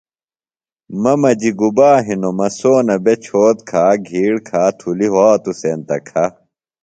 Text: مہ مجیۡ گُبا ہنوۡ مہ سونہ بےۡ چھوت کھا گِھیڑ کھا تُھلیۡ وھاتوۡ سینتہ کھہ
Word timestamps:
مہ 1.01 1.13
مجیۡ 1.21 1.55
گُبا 1.59 1.89
ہنوۡ 2.05 2.35
مہ 2.37 2.47
سونہ 2.57 2.95
بےۡ 3.03 3.19
چھوت 3.23 3.57
کھا 3.69 3.83
گِھیڑ 4.07 4.35
کھا 4.47 4.63
تُھلیۡ 4.79 5.13
وھاتوۡ 5.15 5.57
سینتہ 5.61 5.97
کھہ 6.07 6.23